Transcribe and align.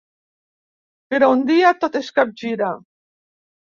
Però 1.13 1.29
un 1.35 1.43
dia, 1.51 1.73
tot 1.85 1.99
es 2.03 2.11
capgira. 2.19 2.75